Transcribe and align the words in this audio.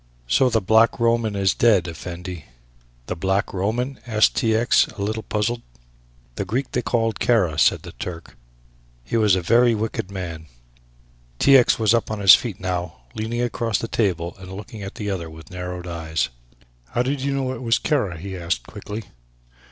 "So 0.25 0.49
the 0.49 0.61
Black 0.61 0.99
Roman 0.99 1.35
is 1.35 1.53
dead, 1.53 1.87
Effendi." 1.87 2.45
"The 3.05 3.15
Black 3.15 3.53
Roman?" 3.53 3.99
asked 4.07 4.35
T. 4.35 4.55
X., 4.55 4.87
a 4.87 5.03
little 5.03 5.21
puzzled. 5.21 5.61
"The 6.37 6.43
Greek 6.43 6.71
they 6.71 6.81
call 6.81 7.13
Kara," 7.13 7.59
said 7.59 7.83
the 7.83 7.91
Turk; 7.91 8.35
"he 9.03 9.15
was 9.15 9.35
a 9.35 9.43
very 9.43 9.75
wicked 9.75 10.09
man." 10.09 10.47
T. 11.37 11.55
X. 11.55 11.77
was 11.77 11.93
up 11.93 12.09
on 12.09 12.17
his 12.19 12.33
feet 12.33 12.59
now, 12.59 13.03
leaning 13.13 13.43
across 13.43 13.77
the 13.77 13.87
table 13.87 14.35
and 14.39 14.51
looking 14.51 14.81
at 14.81 14.95
the 14.95 15.11
other 15.11 15.29
with 15.29 15.51
narrowed 15.51 15.85
eyes. 15.85 16.29
"How 16.95 17.03
did 17.03 17.21
you 17.21 17.35
know 17.35 17.53
it 17.53 17.61
was 17.61 17.77
Kara?" 17.77 18.17
he 18.17 18.35
asked 18.35 18.65
quickly. 18.65 19.03